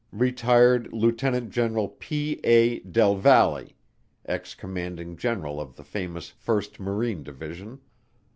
[0.13, 2.39] Retired Lieutenant General P.
[2.43, 2.79] A.
[2.79, 3.67] del Valle,
[4.25, 7.79] ex commanding general of the famous First Marine Division.